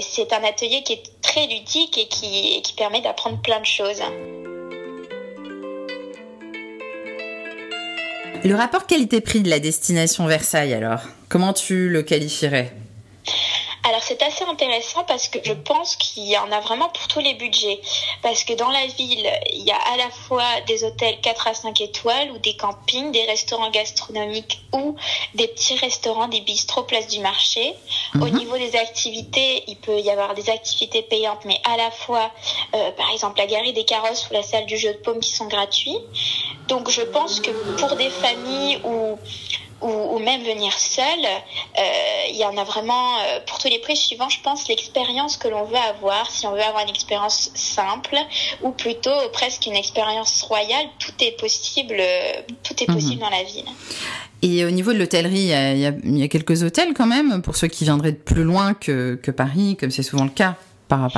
C'est 0.00 0.32
un 0.32 0.44
atelier 0.44 0.82
qui 0.82 0.94
est 0.94 1.02
très 1.22 1.46
ludique 1.46 1.98
et 1.98 2.06
qui, 2.08 2.62
qui 2.62 2.72
permet 2.74 3.00
d'apprendre 3.00 3.40
plein 3.42 3.60
de 3.60 3.66
choses. 3.66 4.02
Le 8.44 8.54
rapport 8.54 8.86
qualité-prix 8.86 9.40
de 9.40 9.50
la 9.50 9.58
destination 9.58 10.26
Versailles 10.26 10.74
alors, 10.74 11.00
comment 11.28 11.52
tu 11.52 11.88
le 11.88 12.02
qualifierais? 12.02 12.72
C'est 14.06 14.22
assez 14.22 14.44
intéressant 14.44 15.02
parce 15.04 15.28
que 15.28 15.38
je 15.42 15.52
pense 15.52 15.96
qu'il 15.96 16.28
y 16.28 16.38
en 16.38 16.52
a 16.52 16.60
vraiment 16.60 16.88
pour 16.88 17.08
tous 17.08 17.18
les 17.18 17.34
budgets. 17.34 17.80
Parce 18.22 18.44
que 18.44 18.52
dans 18.52 18.70
la 18.70 18.86
ville, 18.86 19.28
il 19.52 19.64
y 19.64 19.72
a 19.72 19.78
à 19.94 19.96
la 19.96 20.10
fois 20.10 20.44
des 20.68 20.84
hôtels 20.84 21.20
4 21.20 21.48
à 21.48 21.54
5 21.54 21.80
étoiles 21.80 22.30
ou 22.30 22.38
des 22.38 22.54
campings, 22.54 23.10
des 23.10 23.24
restaurants 23.24 23.70
gastronomiques 23.70 24.60
ou 24.72 24.94
des 25.34 25.48
petits 25.48 25.76
restaurants, 25.76 26.28
des 26.28 26.40
bistrots 26.40 26.84
place 26.84 27.08
du 27.08 27.18
marché. 27.18 27.74
Au 28.14 28.26
mhm. 28.26 28.38
niveau 28.38 28.56
des 28.58 28.76
activités, 28.76 29.64
il 29.66 29.76
peut 29.76 29.98
y 29.98 30.10
avoir 30.10 30.34
des 30.34 30.50
activités 30.50 31.02
payantes, 31.02 31.44
mais 31.44 31.60
à 31.64 31.76
la 31.76 31.90
fois, 31.90 32.30
euh, 32.74 32.92
par 32.92 33.10
exemple, 33.12 33.38
la 33.38 33.46
galerie 33.46 33.72
des 33.72 33.84
carrosses 33.84 34.28
ou 34.30 34.34
la 34.34 34.42
salle 34.44 34.66
du 34.66 34.76
jeu 34.76 34.92
de 34.92 34.98
paume 34.98 35.18
qui 35.18 35.32
sont 35.32 35.46
gratuits. 35.46 35.98
Donc 36.68 36.90
je 36.90 37.02
pense 37.02 37.40
que 37.40 37.50
pour 37.78 37.96
des 37.96 38.10
familles 38.10 38.80
où 38.84 39.18
ou, 39.82 40.18
même 40.18 40.42
venir 40.42 40.72
seul, 40.72 41.04
euh, 41.24 41.82
il 42.30 42.36
y 42.36 42.44
en 42.44 42.56
a 42.56 42.64
vraiment 42.64 43.16
euh, 43.16 43.40
pour 43.46 43.58
tous 43.58 43.68
les 43.68 43.78
prix 43.78 43.96
suivants. 43.96 44.28
Je 44.28 44.40
pense 44.40 44.68
l'expérience 44.68 45.36
que 45.36 45.48
l'on 45.48 45.64
veut 45.64 45.76
avoir, 45.76 46.30
si 46.30 46.46
on 46.46 46.52
veut 46.52 46.62
avoir 46.62 46.82
une 46.82 46.88
expérience 46.88 47.50
simple 47.54 48.16
ou 48.62 48.70
plutôt 48.70 49.10
presque 49.32 49.66
une 49.66 49.76
expérience 49.76 50.42
royale, 50.42 50.86
tout 50.98 51.12
est 51.20 51.38
possible, 51.38 51.96
euh, 51.98 52.40
tout 52.62 52.74
est 52.82 52.86
possible 52.86 53.16
mhm. 53.16 53.20
dans 53.20 53.30
la 53.30 53.42
ville. 53.42 53.66
Et 54.42 54.64
au 54.64 54.70
niveau 54.70 54.92
de 54.92 54.98
l'hôtellerie, 54.98 55.50
il 55.50 56.18
y, 56.18 56.22
a, 56.22 56.28
quelques 56.28 56.62
hôtels 56.62 56.92
quand 56.94 57.06
même 57.06 57.42
pour 57.42 57.56
ceux 57.56 57.68
qui 57.68 57.84
viendraient 57.84 58.12
de 58.12 58.16
plus 58.16 58.44
loin 58.44 58.74
que, 58.74 59.18
que 59.22 59.30
Paris, 59.30 59.76
comme 59.78 59.90
c'est 59.90 60.02
souvent 60.02 60.24
le 60.24 60.30
cas 60.30 60.56
par, 60.88 61.10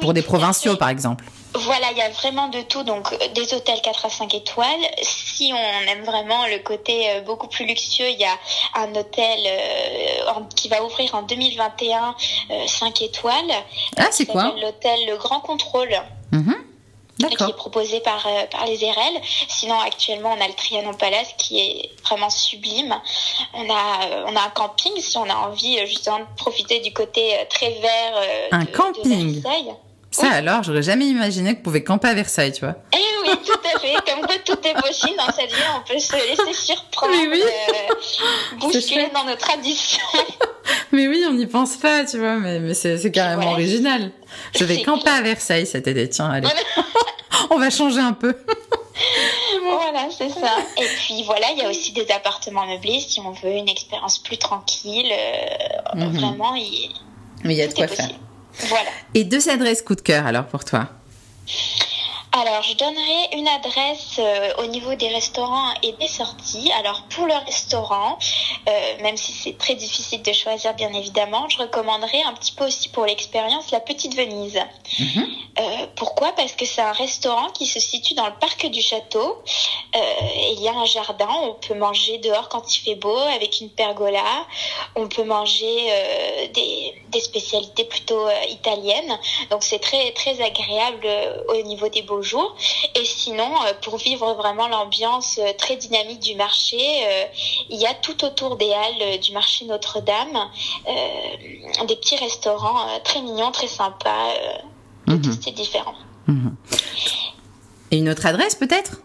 pour 0.00 0.14
des 0.14 0.22
provinciaux, 0.22 0.76
par 0.76 0.88
exemple. 0.88 1.24
Voilà, 1.54 1.90
il 1.92 1.98
y 1.98 2.02
a 2.02 2.08
vraiment 2.08 2.48
de 2.48 2.60
tout. 2.62 2.82
Donc, 2.82 3.12
euh, 3.12 3.16
des 3.34 3.54
hôtels 3.54 3.80
4 3.82 4.06
à 4.06 4.10
5 4.10 4.34
étoiles. 4.34 4.80
Si 5.02 5.52
on 5.52 5.90
aime 5.90 6.04
vraiment 6.04 6.46
le 6.46 6.58
côté 6.60 7.10
euh, 7.10 7.20
beaucoup 7.20 7.46
plus 7.46 7.66
luxueux, 7.66 8.08
il 8.08 8.18
y 8.18 8.24
a 8.24 8.36
un 8.74 8.94
hôtel 8.94 9.40
euh, 9.46 10.40
qui 10.56 10.68
va 10.68 10.82
ouvrir 10.84 11.14
en 11.14 11.22
2021 11.22 12.14
5 12.66 13.02
étoiles. 13.02 13.52
Ah, 13.96 14.08
c'est 14.10 14.26
quoi 14.26 14.54
L'hôtel 14.60 14.98
Le 15.06 15.16
Grand 15.16 15.40
Contrôle. 15.40 15.94
Mm 16.30 16.52
qui 17.28 17.44
est 17.44 17.56
proposé 17.56 18.00
par, 18.00 18.26
par 18.50 18.66
les 18.66 18.76
RL. 18.76 19.20
Sinon, 19.48 19.78
actuellement, 19.80 20.34
on 20.36 20.40
a 20.42 20.48
le 20.48 20.54
Trianon 20.54 20.94
Palace 20.94 21.34
qui 21.38 21.58
est 21.60 21.90
vraiment 22.04 22.30
sublime. 22.30 22.94
On 23.54 23.70
a, 23.70 24.24
on 24.26 24.36
a 24.36 24.40
un 24.40 24.50
camping 24.50 24.92
si 24.98 25.16
on 25.18 25.28
a 25.28 25.34
envie 25.34 25.78
justement 25.86 26.20
de 26.20 26.24
profiter 26.36 26.80
du 26.80 26.92
côté 26.92 27.34
très 27.50 27.70
vert 27.80 28.48
un 28.52 28.64
camping. 28.66 29.40
Versailles. 29.42 29.74
Ça 30.12 30.30
alors, 30.30 30.62
j'aurais 30.62 30.82
jamais 30.82 31.06
imaginé 31.06 31.56
qu'on 31.56 31.62
pouvait 31.62 31.82
camper 31.82 32.08
à 32.08 32.14
Versailles, 32.14 32.52
tu 32.52 32.60
vois. 32.60 32.74
Eh 32.92 32.98
oui, 33.22 33.30
tout 33.46 33.58
à 33.74 33.78
fait. 33.78 33.94
Comme 34.06 34.20
quoi 34.26 34.36
tout 34.44 34.58
est 34.62 34.74
possible 34.74 35.16
dans 35.16 35.32
cette 35.32 35.50
vie, 35.50 35.62
on 35.74 35.80
peut 35.90 35.98
se 35.98 36.12
laisser 36.14 36.52
surprendre, 36.52 37.14
oui. 37.30 37.42
euh, 37.42 38.56
bousculer 38.60 39.08
dans 39.14 39.24
nos 39.24 39.36
traditions. 39.36 40.00
mais 40.96 41.08
oui, 41.08 41.24
on 41.28 41.32
n'y 41.32 41.46
pense 41.46 41.76
pas, 41.76 42.04
tu 42.04 42.18
vois, 42.18 42.36
mais, 42.36 42.60
mais 42.60 42.74
c'est 42.74 43.10
carrément 43.10 43.52
original. 43.52 44.10
Je 44.56 44.64
vais 44.64 44.82
camper 44.84 45.10
à 45.10 45.22
Versailles 45.22 45.66
cet 45.66 45.88
été, 45.88 46.08
tiens, 46.08 46.30
allez. 46.30 46.48
on 47.50 47.58
va 47.58 47.70
changer 47.70 48.00
un 48.00 48.12
peu. 48.12 48.36
voilà, 49.62 50.08
c'est 50.16 50.28
ça. 50.28 50.56
Et 50.78 50.86
puis 50.98 51.22
voilà, 51.24 51.46
il 51.52 51.58
y 51.58 51.62
a 51.62 51.70
aussi 51.70 51.92
des 51.92 52.10
appartements 52.10 52.66
meublés 52.66 53.00
si 53.00 53.20
on 53.20 53.32
veut 53.32 53.52
une 53.52 53.68
expérience 53.68 54.18
plus 54.18 54.38
tranquille. 54.38 55.10
Euh, 55.10 55.96
mhm. 55.96 56.16
Vraiment, 56.16 56.54
il, 56.54 56.90
mais 57.44 57.54
il 57.54 57.58
y 57.58 57.62
a 57.62 57.68
de 57.68 57.74
quoi 57.74 57.88
faire. 57.88 58.08
Voilà. 58.54 58.90
Et 59.14 59.24
deux 59.24 59.48
adresses 59.48 59.82
coup 59.82 59.94
de 59.94 60.02
cœur 60.02 60.26
alors 60.26 60.46
pour 60.46 60.64
toi? 60.64 60.88
Alors, 62.34 62.62
je 62.62 62.74
donnerai 62.76 63.36
une 63.36 63.46
adresse 63.46 64.18
euh, 64.18 64.64
au 64.64 64.66
niveau 64.66 64.94
des 64.94 65.08
restaurants 65.08 65.74
et 65.82 65.92
des 66.00 66.08
sorties. 66.08 66.72
Alors, 66.78 67.02
pour 67.10 67.26
le 67.26 67.34
restaurant, 67.44 68.18
euh, 68.68 69.02
même 69.02 69.16
si 69.16 69.32
c'est 69.32 69.58
très 69.58 69.74
difficile 69.74 70.22
de 70.22 70.32
choisir, 70.32 70.74
bien 70.74 70.92
évidemment, 70.92 71.48
je 71.48 71.58
recommanderais 71.58 72.22
un 72.24 72.32
petit 72.34 72.52
peu 72.52 72.66
aussi 72.66 72.88
pour 72.88 73.04
l'expérience 73.06 73.70
la 73.70 73.80
Petite 73.80 74.14
Venise. 74.16 74.60
Mhm. 74.98 75.26
Euh, 75.58 75.86
pourquoi? 75.96 76.32
Parce 76.32 76.52
que 76.52 76.64
c'est 76.64 76.80
un 76.80 76.92
restaurant 76.92 77.50
qui 77.50 77.66
se 77.66 77.80
situe 77.80 78.14
dans 78.14 78.26
le 78.26 78.34
parc 78.34 78.66
du 78.66 78.80
château. 78.80 79.42
il 79.94 80.60
y 80.60 80.68
a 80.68 80.72
un 80.72 80.84
jardin, 80.86 81.28
on 81.42 81.54
peut 81.54 81.74
manger 81.74 82.18
dehors 82.18 82.48
quand 82.48 82.74
il 82.74 82.78
fait 82.78 82.94
beau 82.94 83.16
avec 83.16 83.60
une 83.60 83.70
pergola. 83.70 84.46
On 84.96 85.08
peut 85.08 85.24
manger 85.24 85.92
des, 86.54 86.94
des, 87.08 87.20
spécialités 87.20 87.84
plutôt 87.84 88.26
italiennes. 88.48 89.18
Donc, 89.50 89.62
c'est 89.62 89.78
très, 89.78 90.12
très 90.12 90.40
agréable 90.40 91.06
au 91.48 91.62
niveau 91.62 91.88
des 91.88 92.02
beaux 92.02 92.22
jours. 92.22 92.56
Et 92.94 93.04
sinon, 93.04 93.50
euh, 93.66 93.72
pour 93.82 93.96
vivre 93.96 94.34
vraiment 94.34 94.68
l'ambiance 94.68 95.38
euh, 95.38 95.52
très 95.56 95.76
dynamique 95.76 96.20
du 96.20 96.34
marché, 96.34 96.78
euh, 96.78 97.24
il 97.70 97.80
y 97.80 97.86
a 97.86 97.94
tout 97.94 98.24
autour 98.24 98.51
des 98.56 98.72
halles 98.72 99.20
du 99.20 99.32
marché 99.32 99.64
Notre-Dame 99.66 100.38
des 101.86 101.96
petits 101.96 102.16
restaurants 102.16 102.86
très 103.04 103.22
mignons, 103.22 103.50
très 103.52 103.68
sympas, 103.68 104.34
de 105.06 105.14
mhm. 105.14 105.54
différents. 105.54 105.94
Mhm. 106.26 106.56
Et 107.90 107.98
une 107.98 108.08
autre 108.08 108.26
adresse 108.26 108.54
peut-être? 108.54 109.00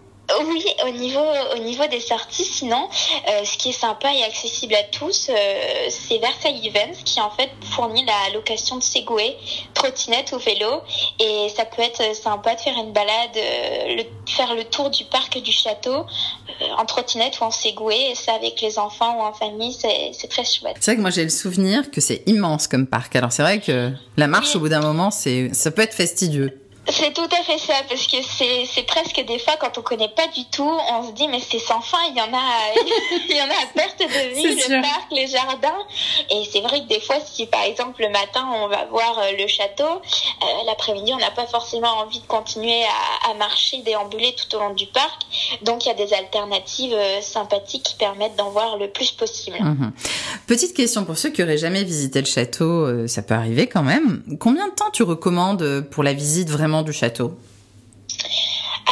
Oui, 0.46 0.66
au 0.86 0.92
niveau, 0.92 1.26
au 1.56 1.60
niveau 1.60 1.88
des 1.88 2.00
sorties, 2.00 2.46
sinon, 2.46 2.90
euh, 3.28 3.44
ce 3.44 3.58
qui 3.58 3.70
est 3.70 3.80
sympa 3.80 4.14
et 4.14 4.24
accessible 4.24 4.76
à 4.76 4.84
tous, 4.84 5.30
euh, 5.30 5.34
c'est 5.90 6.18
Versailles 6.20 6.68
Events 6.68 7.04
qui 7.06 7.20
en 7.22 7.30
fait 7.32 7.50
fournit 7.72 8.06
la 8.06 8.34
location 8.34 8.78
de 8.78 8.84
Segway, 8.84 9.36
trottinette 9.74 10.32
ou 10.34 10.38
vélo. 10.38 10.82
Et 11.20 11.50
ça 11.56 11.66
peut 11.66 11.82
être 11.82 12.16
sympa 12.16 12.56
de 12.56 12.60
faire 12.60 12.76
une 12.78 12.94
balade, 12.94 13.38
euh, 13.38 13.96
le, 13.96 14.04
faire 14.32 14.54
le 14.56 14.64
tour 14.64 14.90
du 14.90 15.06
parc 15.06 15.38
du 15.42 15.52
château 15.52 16.06
en 16.78 16.86
trottinette 16.86 17.40
ou 17.40 17.44
en 17.44 17.52
Segway. 17.52 18.12
Et 18.12 18.16
ça, 18.16 18.34
avec 18.34 18.62
les 18.62 18.80
enfants 18.80 19.18
ou 19.20 19.22
en 19.22 19.34
famille, 19.34 19.74
c'est 19.74 20.28
très 20.28 20.46
chouette. 20.46 20.78
C'est 20.80 20.92
vrai 20.92 20.98
que 20.98 21.02
moi 21.02 21.12
j'ai 21.12 21.24
le 21.24 21.30
souvenir 21.30 21.90
que 21.92 22.02
c'est 22.02 22.24
immense 22.28 22.68
comme 22.68 22.88
parc. 22.88 23.16
Alors 23.16 23.32
c'est 23.32 23.44
vrai 23.44 23.60
que 23.60 23.92
la 24.18 24.28
marche 24.28 24.56
au 24.56 24.60
bout 24.60 24.70
d'un 24.70 24.82
moment, 24.82 25.12
c'est 25.12 25.54
ça 25.54 25.72
peut 25.72 25.82
être 25.82 25.94
fastidieux. 25.94 26.67
C'est 26.90 27.14
tout 27.14 27.28
à 27.38 27.44
fait 27.44 27.58
ça, 27.58 27.74
parce 27.90 28.08
que 28.08 28.18
c'est 28.24 28.84
presque 28.84 29.22
des 29.26 29.40
fois 29.40 29.56
quand 29.60 29.78
on 29.78 29.82
connaît 29.82 30.08
pas 30.10 30.28
du 30.28 30.46
tout, 30.46 30.64
on 30.64 31.08
se 31.08 31.12
dit 31.12 31.28
mais 31.28 31.42
c'est 31.42 31.60
sans 31.60 31.82
fin, 31.82 31.98
il 32.10 32.16
y 32.16 32.22
en 32.22 32.34
a, 32.34 32.48
il 33.30 33.36
y 33.36 33.42
en 33.42 33.46
a 33.46 33.64
à 33.64 33.66
perte 33.76 34.00
de 34.00 34.36
vue, 34.36 34.56
le 34.56 34.82
parc, 34.82 35.12
les 35.12 35.28
jardins. 35.28 35.78
Et 36.30 36.44
c'est 36.52 36.62
vrai 36.62 36.82
que 36.82 36.88
des 36.88 37.02
fois, 37.02 37.18
si 37.26 37.46
par 37.46 37.64
exemple 37.64 38.02
le 38.02 38.10
matin 38.10 38.48
on 38.56 38.68
va 38.68 38.86
voir 38.86 39.20
euh, 39.20 39.32
le 39.38 39.48
château, 39.48 39.84
euh, 39.84 40.46
l'après-midi 40.66 41.12
on 41.14 41.18
n'a 41.18 41.32
pas 41.32 41.46
forcément 41.46 41.92
envie 42.00 42.20
de 42.20 42.28
continuer 42.28 42.84
à, 42.84 43.32
à, 43.32 43.34
marcher, 43.34 43.82
déambuler 43.82 44.34
tout 44.36 44.56
au 44.56 44.60
long 44.60 44.74
du 44.74 44.86
parc. 44.86 45.24
Donc 45.64 45.86
il 45.86 45.90
y 45.90 45.92
a 45.92 45.96
des 45.96 46.14
alternatives 46.14 46.94
euh, 46.94 47.22
sympathiques 47.22 47.84
qui 47.84 47.96
permettent 47.96 48.38
d'en 48.38 48.50
voir 48.52 48.78
le 48.78 48.90
plus 48.90 49.12
possible. 49.12 49.58
Mhm. 49.60 49.92
Petite 50.48 50.74
question 50.74 51.04
pour 51.04 51.18
ceux 51.18 51.32
qui 51.32 51.44
auraient 51.44 51.58
jamais 51.58 51.84
visité 51.84 52.22
le 52.22 52.28
château, 52.28 53.08
ça 53.08 53.22
peut 53.22 53.34
arriver 53.34 53.68
quand 53.68 53.84
même. 53.84 54.24
Combien 54.40 54.70
de 54.70 54.74
temps 54.74 54.90
tu 54.92 55.04
recommandes 55.04 55.82
pour 55.92 56.04
la 56.04 56.14
visite 56.14 56.50
vraiment 56.50 56.77
du 56.84 56.94
château 56.94 57.38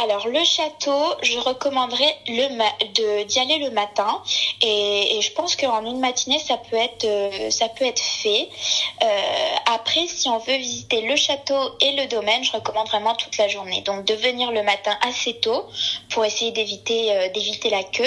alors 0.02 0.28
le 0.28 0.44
château, 0.44 1.14
je 1.22 1.38
recommanderais 1.38 2.16
le 2.28 3.24
d'y 3.24 3.38
aller 3.40 3.58
le 3.58 3.70
matin 3.70 4.22
et, 4.60 5.18
je 5.20 5.32
pense 5.32 5.56
qu'en 5.56 5.84
une 5.84 6.00
matinée 6.00 6.38
ça 6.38 6.58
peut 6.58 6.76
être 6.76 7.04
euh, 7.04 7.50
ça 7.50 7.68
peut 7.70 7.84
être 7.84 8.00
fait. 8.00 8.48
Euh, 9.02 9.06
après, 9.74 10.06
si 10.06 10.28
on 10.28 10.38
veut 10.38 10.56
visiter 10.56 11.00
le 11.00 11.16
château 11.16 11.54
et 11.80 11.92
le 11.92 12.06
domaine, 12.08 12.44
je 12.44 12.52
recommande 12.52 12.88
vraiment 12.88 13.14
toute 13.14 13.38
la 13.38 13.48
journée. 13.48 13.80
Donc 13.82 14.04
de 14.04 14.14
venir 14.14 14.52
le 14.52 14.62
matin 14.62 14.92
assez 15.00 15.34
tôt 15.34 15.64
pour 16.10 16.24
essayer 16.24 16.52
d'éviter 16.52 17.12
euh, 17.12 17.28
d'éviter 17.30 17.70
la 17.70 17.82
queue, 17.82 18.04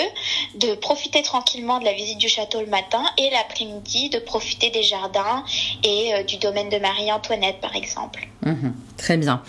de 0.55 0.75
profiter 0.75 1.23
tranquillement 1.23 1.79
de 1.79 1.85
la 1.85 1.93
visite 1.93 2.19
du 2.19 2.29
château 2.29 2.61
le 2.61 2.67
matin 2.67 3.03
et 3.17 3.31
l'après-midi 3.31 4.09
de 4.09 4.19
profiter 4.19 4.69
des 4.69 4.83
jardins 4.83 5.43
et 5.83 6.23
du 6.23 6.37
domaine 6.37 6.69
de 6.69 6.77
Marie-Antoinette 6.77 7.59
par 7.59 7.75
exemple. 7.75 8.27
Mhm. 8.45 8.88
Très 8.99 9.17
bien. 9.17 9.41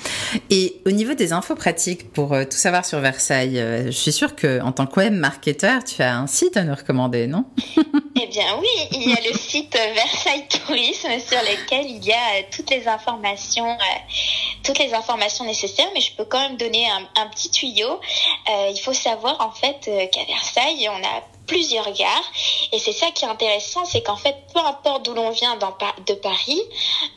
Et 0.48 0.80
au 0.86 0.90
niveau 0.90 1.14
des 1.14 1.32
infos 1.34 1.54
pratiques 1.54 2.12
pour 2.12 2.32
euh, 2.32 2.44
tout 2.44 2.56
savoir 2.56 2.86
sur 2.86 3.00
Versailles, 3.00 3.58
euh, 3.58 3.86
je 3.86 3.90
suis 3.90 4.12
sûre 4.12 4.34
que 4.34 4.62
en 4.62 4.72
tant 4.72 4.86
que 4.86 5.10
marketeur, 5.10 5.84
tu 5.84 6.02
as 6.02 6.16
un 6.16 6.26
site 6.26 6.56
à 6.56 6.62
nous 6.62 6.74
recommander, 6.74 7.26
non? 7.26 7.44
Eh 8.22 8.26
bien 8.26 8.44
oui, 8.60 8.88
il 8.92 9.08
y 9.08 9.12
a 9.12 9.20
le 9.30 9.36
site 9.36 9.72
Versailles 9.72 10.46
Tourisme 10.48 11.08
sur 11.26 11.38
lequel 11.38 11.86
il 11.86 12.04
y 12.04 12.12
a 12.12 12.16
euh, 12.16 12.42
toutes 12.54 12.70
les 12.70 12.86
informations, 12.86 13.78
toutes 14.62 14.78
les 14.78 14.92
informations 14.92 15.44
nécessaires. 15.44 15.88
Mais 15.94 16.00
je 16.00 16.14
peux 16.14 16.24
quand 16.24 16.40
même 16.40 16.56
donner 16.56 16.86
un, 16.90 17.26
petit 17.28 17.50
tuyau. 17.50 17.98
il 18.48 18.80
faut 18.80 18.92
savoir 18.92 19.40
en 19.40 19.52
fait 19.52 19.90
qu'à 20.12 20.24
Versailles, 20.26 20.88
on 20.90 21.02
a 21.02 21.22
plusieurs 21.50 21.92
gares. 21.92 22.32
Et 22.72 22.78
c'est 22.78 22.92
ça 22.92 23.10
qui 23.10 23.24
est 23.24 23.28
intéressant, 23.28 23.84
c'est 23.84 24.02
qu'en 24.02 24.16
fait, 24.16 24.36
peu 24.54 24.60
importe 24.60 25.04
d'où 25.04 25.14
l'on 25.14 25.30
vient 25.30 25.56
dans, 25.56 25.74
de 26.06 26.14
Paris, 26.14 26.62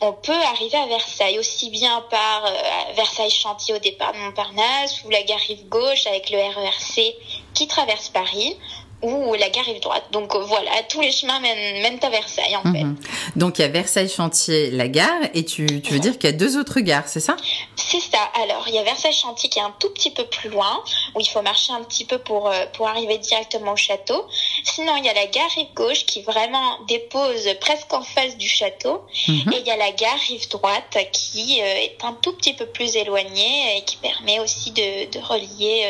on 0.00 0.12
peut 0.12 0.32
arriver 0.32 0.76
à 0.76 0.86
Versailles, 0.86 1.38
aussi 1.38 1.70
bien 1.70 2.04
par 2.10 2.44
euh, 2.44 2.50
Versailles 2.96 3.30
Chantier 3.30 3.74
au 3.74 3.78
départ 3.78 4.12
de 4.12 4.18
Montparnasse, 4.18 5.04
ou 5.04 5.10
la 5.10 5.22
gare 5.22 5.38
Rive 5.38 5.68
Gauche 5.68 6.06
avec 6.08 6.30
le 6.30 6.38
RERC 6.38 7.14
qui 7.54 7.68
traverse 7.68 8.08
Paris, 8.08 8.56
ou 9.04 9.34
la 9.34 9.50
gare 9.50 9.64
rive 9.64 9.80
droite. 9.80 10.04
Donc 10.12 10.34
euh, 10.34 10.40
voilà, 10.40 10.70
tous 10.88 11.00
les 11.00 11.12
chemins 11.12 11.38
mènent, 11.40 11.98
à 12.02 12.10
Versailles 12.10 12.56
en 12.56 12.72
fait. 12.72 12.84
Mhm. 12.84 12.96
Donc 13.36 13.58
il 13.58 13.62
y 13.62 13.64
a 13.64 13.68
Versailles 13.68 14.08
Chantier, 14.08 14.70
la 14.70 14.88
gare, 14.88 15.20
et 15.34 15.44
tu, 15.44 15.82
tu 15.82 15.92
veux 15.92 15.98
dire 15.98 16.18
qu'il 16.18 16.30
y 16.30 16.32
a 16.32 16.36
deux 16.36 16.56
autres 16.56 16.80
gares, 16.80 17.06
c'est 17.06 17.20
ça? 17.20 17.36
C'est 17.76 18.00
ça. 18.00 18.18
Alors 18.42 18.64
il 18.66 18.74
y 18.74 18.78
a 18.78 18.82
Versailles 18.82 19.12
Chantier 19.12 19.48
qui 19.48 19.58
est 19.58 19.62
un 19.62 19.74
tout 19.78 19.90
petit 19.90 20.10
peu 20.10 20.24
plus 20.24 20.48
loin, 20.48 20.82
où 21.14 21.20
il 21.20 21.26
faut 21.26 21.42
marcher 21.42 21.72
un 21.72 21.82
petit 21.82 22.04
peu 22.04 22.18
pour, 22.18 22.48
euh, 22.48 22.64
pour 22.72 22.88
arriver 22.88 23.18
directement 23.18 23.72
au 23.72 23.76
château. 23.76 24.26
Sinon 24.64 24.96
il 24.96 25.04
y 25.04 25.08
a 25.08 25.14
la 25.14 25.26
gare 25.26 25.50
rive 25.54 25.72
gauche 25.74 26.06
qui 26.06 26.22
vraiment 26.22 26.78
dépose 26.88 27.48
presque 27.60 27.92
en 27.92 28.02
face 28.02 28.36
du 28.36 28.48
château. 28.48 29.02
Mhm. 29.28 29.52
Et 29.52 29.58
il 29.60 29.66
y 29.66 29.70
a 29.70 29.76
la 29.76 29.92
gare 29.92 30.18
rive 30.28 30.48
droite 30.48 30.96
qui 31.12 31.60
euh, 31.60 31.64
est 31.64 31.98
un 32.02 32.14
tout 32.14 32.32
petit 32.32 32.54
peu 32.54 32.66
plus 32.66 32.96
éloignée 32.96 33.76
et 33.76 33.84
qui 33.84 33.96
permet 33.98 34.40
aussi 34.40 34.70
de, 34.70 35.10
de 35.10 35.18
relier 35.18 35.84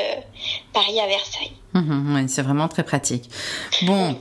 Paris 0.73 1.01
à 1.01 1.07
Versailles. 1.07 1.53
Mhm, 1.75 2.27
c'est 2.29 2.43
vraiment 2.43 2.69
très 2.69 2.85
pratique. 2.85 3.29
Bon. 3.83 4.17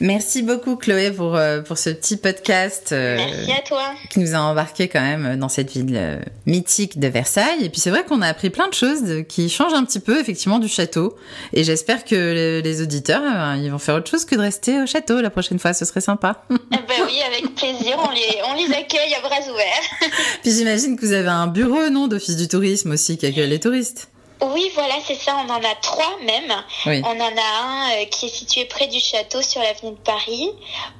Merci 0.00 0.42
beaucoup 0.42 0.76
Chloé 0.76 1.10
pour, 1.10 1.36
euh, 1.36 1.60
pour 1.60 1.78
ce 1.78 1.90
petit 1.90 2.16
podcast. 2.16 2.92
Euh, 2.92 3.16
Merci 3.16 3.52
à 3.52 3.62
toi. 3.62 3.82
Qui 4.10 4.20
nous 4.20 4.34
a 4.34 4.38
embarqué 4.38 4.88
quand 4.88 5.00
même 5.00 5.36
dans 5.36 5.48
cette 5.48 5.70
ville 5.70 5.94
euh, 5.96 6.18
mythique 6.46 6.98
de 6.98 7.08
Versailles. 7.08 7.64
Et 7.64 7.68
puis 7.68 7.80
c'est 7.80 7.90
vrai 7.90 8.04
qu'on 8.04 8.22
a 8.22 8.26
appris 8.26 8.50
plein 8.50 8.68
de 8.68 8.74
choses 8.74 9.24
qui 9.28 9.48
changent 9.48 9.74
un 9.74 9.84
petit 9.84 10.00
peu 10.00 10.18
effectivement 10.18 10.58
du 10.58 10.68
château. 10.68 11.16
Et 11.52 11.64
j'espère 11.64 12.04
que 12.04 12.60
les, 12.62 12.82
auditeurs, 12.82 13.22
ils 13.56 13.70
vont 13.70 13.78
faire 13.78 13.96
autre 13.96 14.10
chose 14.10 14.24
que 14.24 14.34
de 14.34 14.40
rester 14.40 14.80
au 14.82 14.86
château 14.86 15.20
la 15.20 15.30
prochaine 15.30 15.58
fois. 15.58 15.72
Ce 15.72 15.84
serait 15.84 16.00
sympa. 16.00 16.44
Ben 16.88 17.02
oui, 17.04 17.18
avec 17.26 17.54
plaisir. 17.56 17.96
On 17.98 18.10
les, 18.10 18.38
on 18.48 18.54
les 18.54 18.72
accueille 18.72 19.12
à 19.14 19.20
bras 19.20 19.40
ouverts. 19.50 20.10
puis 20.42 20.52
j'imagine 20.52 20.96
que 20.96 21.04
vous 21.04 21.12
avez 21.12 21.28
un 21.28 21.48
bureau, 21.48 21.88
non, 21.90 22.06
d'office 22.06 22.36
du 22.36 22.46
tourisme 22.46 22.92
aussi 22.92 23.18
qui 23.18 23.26
accueille 23.26 23.48
les 23.48 23.58
touristes. 23.58 24.08
Oui, 24.42 24.70
voilà, 24.74 24.94
c'est 25.04 25.14
ça. 25.14 25.34
On 25.46 25.50
en 25.50 25.62
a 25.64 25.74
trois 25.80 26.18
même. 26.22 26.52
On 26.86 27.20
en 27.20 27.36
a 27.36 27.62
un 27.62 27.90
euh, 27.92 28.04
qui 28.06 28.26
est 28.26 28.30
situé 28.30 28.66
près 28.66 28.86
du 28.86 29.00
château 29.00 29.40
sur 29.40 29.62
l'avenue 29.62 29.92
de 29.92 29.98
Paris. 29.98 30.50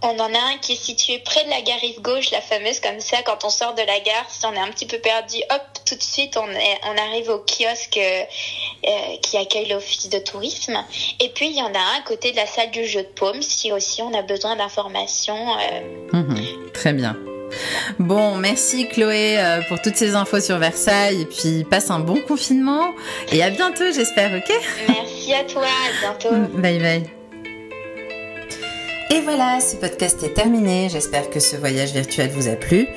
On 0.03 0.19
en 0.19 0.35
a 0.35 0.39
un 0.39 0.57
qui 0.61 0.73
est 0.73 0.83
situé 0.83 1.19
près 1.19 1.45
de 1.45 1.51
la 1.51 1.61
gare 1.61 1.79
Rive 1.81 2.01
Gauche, 2.01 2.31
la 2.31 2.41
fameuse 2.41 2.81
comme 2.81 3.01
ça. 3.01 3.19
Quand 3.25 3.45
on 3.45 3.51
sort 3.51 3.75
de 3.75 3.83
la 3.83 4.01
gare, 4.01 4.25
si 4.29 4.45
on 4.47 4.55
est 4.55 4.59
un 4.59 4.69
petit 4.69 4.87
peu 4.87 4.99
perdu, 4.99 5.37
hop, 5.51 5.63
tout 5.85 5.97
de 5.97 6.03
suite, 6.03 6.37
on, 6.37 6.49
est, 6.51 6.81
on 6.85 6.97
arrive 6.97 7.29
au 7.29 7.39
kiosque 7.39 7.99
euh, 7.99 8.23
euh, 8.87 9.17
qui 9.23 9.37
accueille 9.37 9.69
l'office 9.69 10.09
de 10.09 10.19
tourisme. 10.19 10.83
Et 11.21 11.29
puis, 11.29 11.49
il 11.49 11.57
y 11.57 11.63
en 11.63 11.75
a 11.75 11.79
un 11.79 11.99
à 11.99 12.03
côté 12.07 12.33
de 12.33 12.37
la 12.37 12.47
salle 12.47 12.71
du 12.71 12.87
jeu 12.87 13.03
de 13.03 13.09
paume, 13.09 13.43
si 13.43 13.71
aussi 13.71 14.01
on 14.01 14.15
a 14.15 14.23
besoin 14.23 14.57
d'informations. 14.57 15.57
Mhm. 16.13 16.71
très 16.73 16.93
bien. 16.93 17.17
Bon, 17.99 18.37
merci 18.37 18.89
Chloé 18.89 19.37
euh, 19.39 19.61
pour 19.69 19.81
toutes 19.81 19.97
ces 19.97 20.15
infos 20.15 20.41
sur 20.41 20.59
Versailles 20.59 21.23
et 21.23 21.25
puis 21.25 21.65
passe 21.65 21.91
un 21.91 22.01
bon 22.01 22.21
confinement 22.21 22.93
et 23.33 23.43
à 23.43 23.51
bientôt 23.51 23.85
j'espère, 23.95 24.33
ok 24.37 24.53
Merci 24.89 25.35
à 25.35 25.45
toi, 25.45 25.63
à 25.65 26.01
bientôt. 26.01 26.35
Bye 26.59 26.79
bye. 26.79 27.03
Et 29.09 29.21
voilà, 29.21 29.61
ce 29.61 29.77
podcast 29.77 30.21
est 30.25 30.35
terminé. 30.35 30.89
J'espère 30.91 31.31
que 31.31 31.39
ce 31.39 31.55
voyage 31.57 31.93
virtuel 31.93 32.29
vous 32.31 32.49
a 32.49 32.57
plu. 32.57 32.89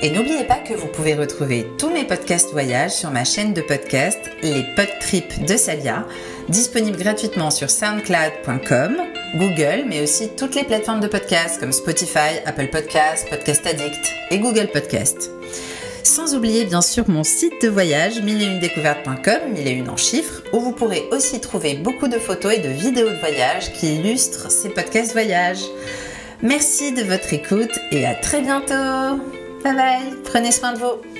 Et 0.00 0.10
n'oubliez 0.10 0.44
pas 0.44 0.56
que 0.56 0.72
vous 0.72 0.86
pouvez 0.86 1.14
retrouver 1.14 1.66
tous 1.76 1.90
mes 1.90 2.04
podcasts 2.04 2.52
voyage 2.52 2.92
sur 2.92 3.10
ma 3.10 3.24
chaîne 3.24 3.52
de 3.52 3.60
podcast, 3.60 4.18
les 4.42 4.64
Podtrips 4.76 5.44
de 5.44 5.56
Salia, 5.56 6.06
disponible 6.48 6.96
gratuitement 6.96 7.50
sur 7.50 7.68
soundcloud.com, 7.68 8.96
Google, 9.34 9.84
mais 9.86 10.02
aussi 10.02 10.28
toutes 10.36 10.54
les 10.54 10.64
plateformes 10.64 11.00
de 11.00 11.06
podcasts 11.06 11.60
comme 11.60 11.72
Spotify, 11.72 12.40
Apple 12.46 12.68
Podcasts, 12.68 13.28
Podcast 13.28 13.66
Addict 13.66 14.14
et 14.30 14.38
Google 14.38 14.68
Podcasts. 14.72 15.30
Sans 16.02 16.34
oublier 16.34 16.64
bien 16.64 16.80
sûr 16.80 17.04
mon 17.08 17.24
site 17.24 17.62
de 17.62 17.68
voyage, 17.68 18.22
mille 18.22 18.60
découvertescom 18.60 19.52
1001 19.52 19.88
en 19.88 19.96
chiffres, 19.96 20.42
où 20.52 20.60
vous 20.60 20.72
pourrez 20.72 21.04
aussi 21.12 21.40
trouver 21.40 21.74
beaucoup 21.74 22.08
de 22.08 22.18
photos 22.18 22.54
et 22.54 22.60
de 22.60 22.68
vidéos 22.68 23.10
de 23.10 23.16
voyage 23.16 23.72
qui 23.72 23.96
illustrent 23.96 24.50
ces 24.50 24.70
podcasts 24.70 25.12
voyage. 25.12 25.60
Merci 26.42 26.92
de 26.92 27.02
votre 27.02 27.32
écoute 27.32 27.78
et 27.90 28.06
à 28.06 28.14
très 28.14 28.40
bientôt 28.40 29.22
Bye 29.64 29.74
bye, 29.74 30.14
prenez 30.24 30.52
soin 30.52 30.72
de 30.72 30.78
vous. 30.78 31.17